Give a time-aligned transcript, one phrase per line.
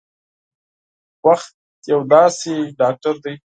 [1.27, 1.53] وخت
[1.91, 3.33] یو داسې ډاکټر دی